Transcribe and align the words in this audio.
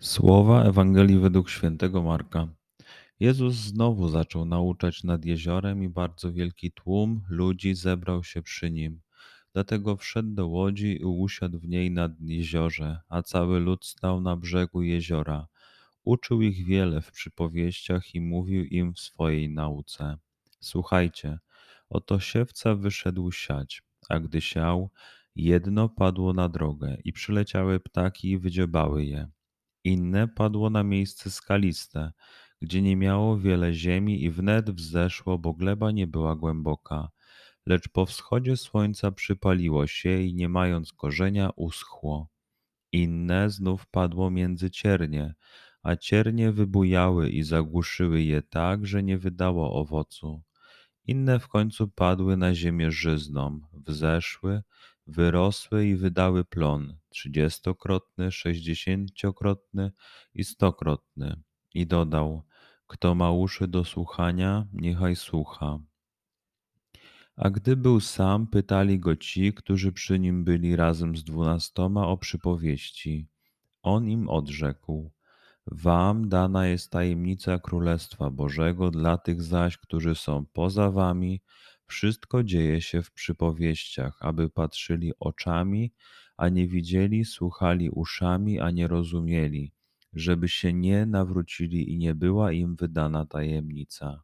Słowa 0.00 0.64
Ewangelii 0.64 1.18
według 1.18 1.50
świętego 1.50 2.02
Marka. 2.02 2.48
Jezus 3.20 3.54
znowu 3.54 4.08
zaczął 4.08 4.44
nauczać 4.44 5.04
nad 5.04 5.24
jeziorem 5.24 5.82
i 5.82 5.88
bardzo 5.88 6.32
wielki 6.32 6.72
tłum 6.72 7.22
ludzi 7.28 7.74
zebrał 7.74 8.24
się 8.24 8.42
przy 8.42 8.70
nim. 8.70 9.00
Dlatego 9.52 9.96
wszedł 9.96 10.34
do 10.34 10.46
łodzi 10.46 11.00
i 11.00 11.04
usiadł 11.04 11.58
w 11.58 11.68
niej 11.68 11.90
nad 11.90 12.12
jeziorze, 12.20 13.00
a 13.08 13.22
cały 13.22 13.60
lud 13.60 13.86
stał 13.86 14.20
na 14.20 14.36
brzegu 14.36 14.82
jeziora. 14.82 15.46
Uczył 16.04 16.42
ich 16.42 16.66
wiele 16.66 17.00
w 17.00 17.12
przypowieściach 17.12 18.14
i 18.14 18.20
mówił 18.20 18.64
im 18.64 18.94
w 18.94 19.00
swojej 19.00 19.48
nauce. 19.48 20.18
Słuchajcie, 20.60 21.38
oto 21.90 22.20
siewca 22.20 22.74
wyszedł 22.74 23.32
siać, 23.32 23.82
a 24.08 24.20
gdy 24.20 24.40
siał, 24.40 24.90
jedno 25.36 25.88
padło 25.88 26.32
na 26.32 26.48
drogę 26.48 26.96
i 27.04 27.12
przyleciały 27.12 27.80
ptaki 27.80 28.30
i 28.30 28.38
wydziobały 28.38 29.04
je 29.04 29.28
inne 29.86 30.28
padło 30.28 30.70
na 30.70 30.82
miejsce 30.82 31.30
skaliste, 31.30 32.12
gdzie 32.62 32.82
nie 32.82 32.96
miało 32.96 33.38
wiele 33.38 33.74
ziemi 33.74 34.24
i 34.24 34.30
wnet 34.30 34.70
wzeszło, 34.70 35.38
bo 35.38 35.52
gleba 35.54 35.90
nie 35.90 36.06
była 36.06 36.36
głęboka. 36.36 37.08
Lecz 37.66 37.88
po 37.88 38.06
wschodzie 38.06 38.56
słońca 38.56 39.10
przypaliło 39.10 39.86
się 39.86 40.20
i 40.20 40.34
nie 40.34 40.48
mając 40.48 40.92
korzenia 40.92 41.50
uschło. 41.56 42.28
Inne 42.92 43.50
znów 43.50 43.86
padło 43.86 44.30
między 44.30 44.70
ciernie, 44.70 45.34
a 45.82 45.96
ciernie 45.96 46.52
wybujały 46.52 47.30
i 47.30 47.42
zagłuszyły 47.42 48.22
je 48.22 48.42
tak, 48.42 48.86
że 48.86 49.02
nie 49.02 49.18
wydało 49.18 49.80
owocu. 49.80 50.42
Inne 51.04 51.38
w 51.38 51.48
końcu 51.48 51.88
padły 51.88 52.36
na 52.36 52.54
ziemię 52.54 52.90
żyzną, 52.90 53.60
wzeszły, 53.72 54.62
wyrosły 55.06 55.86
i 55.86 55.96
wydały 55.96 56.44
plon 56.44 56.96
trzydziestokrotny, 57.08 58.32
sześćdziesięciokrotny 58.32 59.92
i 60.34 60.44
stokrotny. 60.44 61.42
I 61.74 61.86
dodał: 61.86 62.42
Kto 62.86 63.14
ma 63.14 63.30
uszy 63.30 63.68
do 63.68 63.84
słuchania, 63.84 64.66
niechaj 64.72 65.16
słucha. 65.16 65.78
A 67.36 67.50
gdy 67.50 67.76
był 67.76 68.00
sam, 68.00 68.46
pytali 68.46 68.98
go 68.98 69.16
ci, 69.16 69.52
którzy 69.52 69.92
przy 69.92 70.18
nim 70.18 70.44
byli 70.44 70.76
razem 70.76 71.16
z 71.16 71.24
dwunastoma 71.24 72.06
o 72.06 72.16
przypowieści. 72.16 73.28
On 73.82 74.08
im 74.08 74.28
odrzekł: 74.28 75.10
Wam 75.66 76.28
dana 76.28 76.66
jest 76.66 76.90
tajemnica 76.90 77.58
Królestwa 77.58 78.30
Bożego, 78.30 78.90
dla 78.90 79.18
tych 79.18 79.42
zaś, 79.42 79.76
którzy 79.76 80.14
są 80.14 80.46
poza 80.52 80.90
wami, 80.90 81.42
wszystko 81.86 82.44
dzieje 82.44 82.80
się 82.80 83.02
w 83.02 83.10
przypowieściach, 83.10 84.16
aby 84.20 84.50
patrzyli 84.50 85.12
oczami, 85.20 85.92
a 86.36 86.48
nie 86.48 86.68
widzieli, 86.68 87.24
słuchali 87.24 87.90
uszami, 87.90 88.60
a 88.60 88.70
nie 88.70 88.88
rozumieli, 88.88 89.72
żeby 90.12 90.48
się 90.48 90.72
nie 90.72 91.06
nawrócili 91.06 91.92
i 91.92 91.98
nie 91.98 92.14
była 92.14 92.52
im 92.52 92.76
wydana 92.76 93.26
tajemnica. 93.26 94.22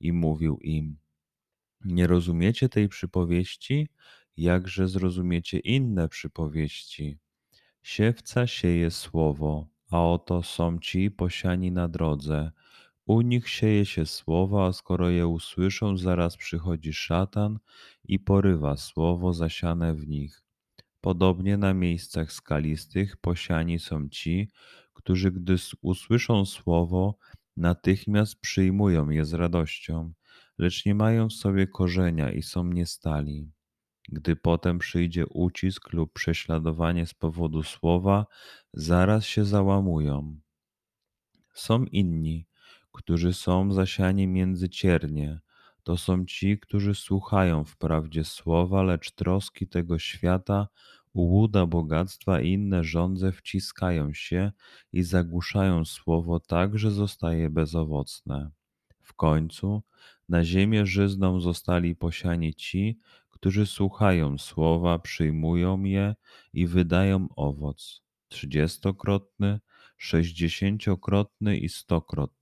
I 0.00 0.12
mówił 0.12 0.58
im: 0.58 0.96
Nie 1.84 2.06
rozumiecie 2.06 2.68
tej 2.68 2.88
przypowieści? 2.88 3.88
Jakże 4.36 4.88
zrozumiecie 4.88 5.58
inne 5.58 6.08
przypowieści? 6.08 7.18
Siewca 7.82 8.46
sieje 8.46 8.90
słowo, 8.90 9.68
a 9.90 10.04
oto 10.04 10.42
są 10.42 10.78
ci 10.78 11.10
posiani 11.10 11.72
na 11.72 11.88
drodze. 11.88 12.50
U 13.06 13.20
nich 13.20 13.48
sieje 13.48 13.86
się 13.86 14.06
słowo, 14.06 14.66
a 14.66 14.72
skoro 14.72 15.10
je 15.10 15.26
usłyszą, 15.26 15.96
zaraz 15.96 16.36
przychodzi 16.36 16.92
szatan 16.92 17.58
i 18.04 18.18
porywa 18.18 18.76
słowo 18.76 19.32
zasiane 19.32 19.94
w 19.94 20.08
nich. 20.08 20.42
Podobnie 21.00 21.56
na 21.56 21.74
miejscach 21.74 22.32
skalistych 22.32 23.16
posiani 23.16 23.78
są 23.78 24.08
ci, 24.08 24.48
którzy 24.94 25.32
gdy 25.32 25.56
usłyszą 25.80 26.44
słowo, 26.44 27.18
natychmiast 27.56 28.40
przyjmują 28.40 29.10
je 29.10 29.24
z 29.24 29.32
radością, 29.32 30.12
lecz 30.58 30.86
nie 30.86 30.94
mają 30.94 31.28
w 31.28 31.32
sobie 31.32 31.66
korzenia 31.66 32.32
i 32.32 32.42
są 32.42 32.64
niestali. 32.64 33.50
Gdy 34.08 34.36
potem 34.36 34.78
przyjdzie 34.78 35.26
ucisk 35.26 35.92
lub 35.92 36.12
prześladowanie 36.12 37.06
z 37.06 37.14
powodu 37.14 37.62
słowa, 37.62 38.26
zaraz 38.72 39.24
się 39.24 39.44
załamują. 39.44 40.40
Są 41.54 41.84
inni, 41.84 42.46
którzy 42.92 43.32
są 43.32 43.72
zasiani 43.72 44.26
między 44.26 44.68
ciernie. 44.68 45.40
To 45.82 45.96
są 45.96 46.24
ci, 46.26 46.58
którzy 46.58 46.94
słuchają 46.94 47.64
wprawdzie 47.64 48.24
słowa, 48.24 48.82
lecz 48.82 49.10
troski 49.10 49.68
tego 49.68 49.98
świata, 49.98 50.68
ułuda 51.12 51.66
bogactwa 51.66 52.40
i 52.40 52.52
inne 52.52 52.84
żądze 52.84 53.32
wciskają 53.32 54.12
się 54.14 54.52
i 54.92 55.02
zagłuszają 55.02 55.84
słowo 55.84 56.40
tak, 56.40 56.78
że 56.78 56.90
zostaje 56.90 57.50
bezowocne. 57.50 58.50
W 59.02 59.14
końcu 59.14 59.82
na 60.28 60.44
ziemię 60.44 60.86
żyzną 60.86 61.40
zostali 61.40 61.96
posiani 61.96 62.54
ci, 62.54 62.98
którzy 63.30 63.66
słuchają 63.66 64.38
słowa, 64.38 64.98
przyjmują 64.98 65.82
je 65.84 66.14
i 66.52 66.66
wydają 66.66 67.28
owoc 67.36 68.02
trzydziestokrotny, 68.28 69.60
sześćdziesięciokrotny 69.96 71.58
i 71.58 71.68
stokrotny. 71.68 72.41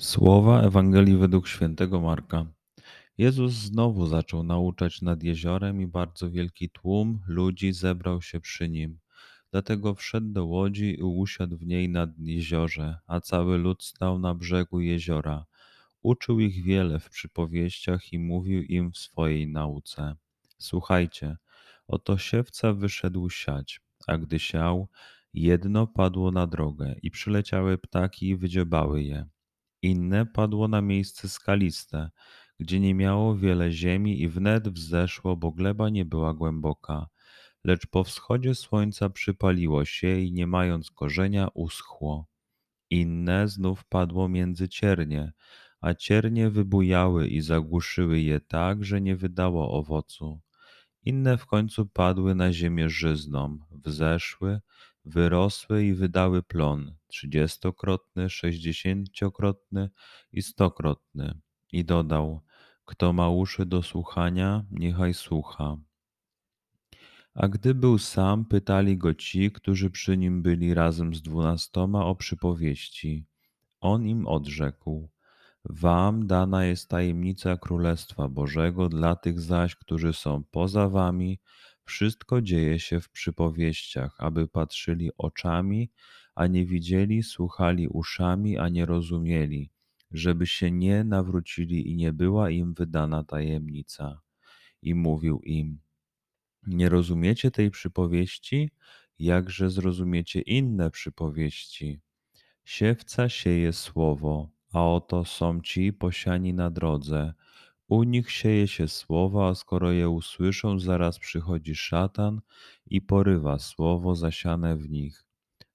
Słowa 0.00 0.62
Ewangelii 0.62 1.16
według 1.16 1.48
świętego 1.48 2.00
Marka. 2.00 2.46
Jezus 3.18 3.52
znowu 3.52 4.06
zaczął 4.06 4.42
nauczać 4.42 5.02
nad 5.02 5.22
jeziorem 5.22 5.80
i 5.80 5.86
bardzo 5.86 6.30
wielki 6.30 6.70
tłum 6.70 7.20
ludzi 7.26 7.72
zebrał 7.72 8.22
się 8.22 8.40
przy 8.40 8.68
nim. 8.68 8.98
Dlatego 9.50 9.94
wszedł 9.94 10.32
do 10.32 10.44
łodzi 10.44 10.98
i 10.98 11.02
usiadł 11.02 11.56
w 11.56 11.66
niej 11.66 11.88
nad 11.88 12.10
jeziorze, 12.18 12.98
a 13.06 13.20
cały 13.20 13.58
lud 13.58 13.84
stał 13.84 14.18
na 14.18 14.34
brzegu 14.34 14.80
jeziora. 14.80 15.46
Uczył 16.02 16.40
ich 16.40 16.64
wiele 16.64 17.00
w 17.00 17.10
przypowieściach 17.10 18.12
i 18.12 18.18
mówił 18.18 18.62
im 18.62 18.92
w 18.92 18.98
swojej 18.98 19.48
nauce. 19.48 20.16
Słuchajcie, 20.58 21.36
oto 21.86 22.18
siewca 22.18 22.72
wyszedł 22.72 23.30
siać, 23.30 23.80
a 24.06 24.18
gdy 24.18 24.38
siał, 24.38 24.88
jedno 25.34 25.86
padło 25.86 26.30
na 26.30 26.46
drogę 26.46 26.94
i 27.02 27.10
przyleciały 27.10 27.78
ptaki 27.78 28.28
i 28.28 28.36
wydziobały 28.36 29.02
je. 29.02 29.26
Inne 29.82 30.26
padło 30.26 30.68
na 30.68 30.82
miejsce 30.82 31.28
skaliste, 31.28 32.10
gdzie 32.60 32.80
nie 32.80 32.94
miało 32.94 33.36
wiele 33.36 33.72
ziemi 33.72 34.22
i 34.22 34.28
wnet 34.28 34.68
wzeszło, 34.68 35.36
bo 35.36 35.50
gleba 35.52 35.88
nie 35.88 36.04
była 36.04 36.34
głęboka. 36.34 37.06
Lecz 37.64 37.86
po 37.86 38.04
wschodzie 38.04 38.54
słońca 38.54 39.10
przypaliło 39.10 39.84
się 39.84 40.20
i 40.20 40.32
nie 40.32 40.46
mając 40.46 40.90
korzenia 40.90 41.48
uschło. 41.54 42.26
Inne 42.90 43.48
znów 43.48 43.84
padło 43.84 44.28
między 44.28 44.68
ciernie, 44.68 45.32
a 45.80 45.94
ciernie 45.94 46.50
wybujały 46.50 47.28
i 47.28 47.40
zagłuszyły 47.40 48.20
je 48.20 48.40
tak, 48.40 48.84
że 48.84 49.00
nie 49.00 49.16
wydało 49.16 49.78
owocu. 49.78 50.40
Inne 51.04 51.38
w 51.38 51.46
końcu 51.46 51.86
padły 51.86 52.34
na 52.34 52.52
ziemię 52.52 52.88
żyzną, 52.88 53.58
wzeszły, 53.70 54.60
wyrosły 55.04 55.84
i 55.84 55.94
wydały 55.94 56.42
plon 56.42 56.94
trzydziestokrotny, 57.06 58.30
sześćdziesięciokrotny 58.30 59.90
i 60.32 60.42
stokrotny. 60.42 61.40
I 61.72 61.84
dodał: 61.84 62.40
Kto 62.84 63.12
ma 63.12 63.28
uszy 63.28 63.66
do 63.66 63.82
słuchania, 63.82 64.64
niechaj 64.70 65.14
słucha. 65.14 65.76
A 67.34 67.48
gdy 67.48 67.74
był 67.74 67.98
sam, 67.98 68.44
pytali 68.44 68.98
go 68.98 69.14
ci, 69.14 69.50
którzy 69.50 69.90
przy 69.90 70.16
nim 70.16 70.42
byli 70.42 70.74
razem 70.74 71.14
z 71.14 71.22
dwunastoma 71.22 72.06
o 72.06 72.14
przypowieści. 72.14 73.26
On 73.80 74.06
im 74.06 74.26
odrzekł: 74.26 75.08
Wam 75.64 76.26
dana 76.26 76.64
jest 76.64 76.88
tajemnica 76.88 77.56
Królestwa 77.56 78.28
Bożego, 78.28 78.88
dla 78.88 79.16
tych 79.16 79.40
zaś, 79.40 79.76
którzy 79.76 80.12
są 80.12 80.44
poza 80.50 80.88
wami, 80.88 81.40
wszystko 81.84 82.42
dzieje 82.42 82.78
się 82.78 83.00
w 83.00 83.10
przypowieściach, 83.10 84.14
aby 84.18 84.48
patrzyli 84.48 85.10
oczami, 85.18 85.90
a 86.34 86.46
nie 86.46 86.66
widzieli, 86.66 87.22
słuchali 87.22 87.88
uszami, 87.88 88.58
a 88.58 88.68
nie 88.68 88.86
rozumieli, 88.86 89.70
żeby 90.10 90.46
się 90.46 90.70
nie 90.70 91.04
nawrócili 91.04 91.90
i 91.90 91.96
nie 91.96 92.12
była 92.12 92.50
im 92.50 92.74
wydana 92.74 93.24
tajemnica. 93.24 94.20
I 94.82 94.94
mówił 94.94 95.40
im: 95.40 95.78
Nie 96.66 96.88
rozumiecie 96.88 97.50
tej 97.50 97.70
przypowieści? 97.70 98.70
Jakże 99.18 99.70
zrozumiecie 99.70 100.40
inne 100.40 100.90
przypowieści? 100.90 102.00
Siewca 102.64 103.28
sieje 103.28 103.72
słowo, 103.72 104.50
a 104.72 104.86
oto 104.86 105.24
są 105.24 105.60
ci 105.60 105.92
posiani 105.92 106.54
na 106.54 106.70
drodze. 106.70 107.34
U 107.92 108.02
nich 108.02 108.30
sieje 108.30 108.68
się 108.68 108.88
słowo, 108.88 109.48
a 109.48 109.54
skoro 109.54 109.92
je 109.92 110.08
usłyszą, 110.08 110.78
zaraz 110.78 111.18
przychodzi 111.18 111.74
szatan 111.74 112.40
i 112.86 113.02
porywa 113.02 113.58
słowo 113.58 114.14
zasiane 114.14 114.76
w 114.76 114.90
nich. 114.90 115.24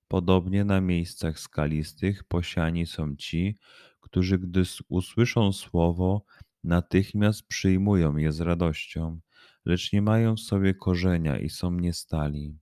Podobnie 0.07 0.65
na 0.65 0.81
miejscach 0.81 1.39
skalistych 1.39 2.23
posiani 2.23 2.85
są 2.85 3.15
ci, 3.15 3.57
którzy 4.01 4.39
gdy 4.39 4.63
usłyszą 4.89 5.53
słowo, 5.53 6.25
natychmiast 6.63 7.47
przyjmują 7.47 8.17
je 8.17 8.31
z 8.31 8.41
radością, 8.41 9.19
lecz 9.65 9.93
nie 9.93 10.01
mają 10.01 10.35
w 10.35 10.39
sobie 10.39 10.73
korzenia 10.73 11.39
i 11.39 11.49
są 11.49 11.71
niestali. 11.71 12.57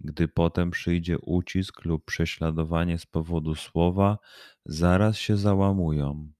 Gdy 0.00 0.28
potem 0.28 0.70
przyjdzie 0.70 1.18
ucisk 1.18 1.84
lub 1.84 2.04
prześladowanie 2.04 2.98
z 2.98 3.06
powodu 3.06 3.54
słowa, 3.54 4.18
zaraz 4.64 5.16
się 5.16 5.36
załamują. 5.36 6.32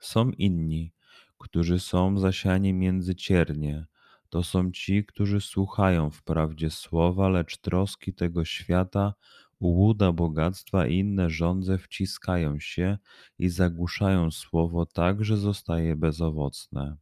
Są 0.00 0.30
inni, 0.30 0.95
którzy 1.38 1.78
są 1.78 2.18
zasiani 2.18 2.72
między 2.72 3.14
ciernie. 3.14 3.86
To 4.28 4.42
są 4.42 4.72
ci, 4.72 5.04
którzy 5.04 5.40
słuchają 5.40 6.10
wprawdzie 6.10 6.70
słowa, 6.70 7.28
lecz 7.28 7.58
troski 7.58 8.14
tego 8.14 8.44
świata, 8.44 9.14
ułuda 9.58 10.12
bogactwa 10.12 10.86
i 10.86 10.98
inne 10.98 11.30
żądze 11.30 11.78
wciskają 11.78 12.58
się 12.60 12.98
i 13.38 13.48
zagłuszają 13.48 14.30
słowo 14.30 14.86
tak, 14.86 15.24
że 15.24 15.36
zostaje 15.36 15.96
bezowocne. 15.96 16.96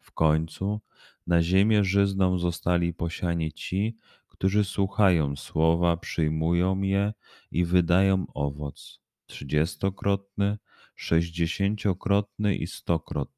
W 0.00 0.12
końcu 0.12 0.80
na 1.26 1.42
ziemię 1.42 1.84
żyzną 1.84 2.38
zostali 2.38 2.94
posiani 2.94 3.52
ci, 3.52 3.96
którzy 4.26 4.64
słuchają 4.64 5.36
słowa, 5.36 5.96
przyjmują 5.96 6.82
je 6.82 7.12
i 7.50 7.64
wydają 7.64 8.26
owoc 8.34 9.00
trzydziestokrotny, 9.26 10.58
sześćdziesięciokrotny 10.96 12.56
i 12.56 12.66
stokrotny. 12.66 13.37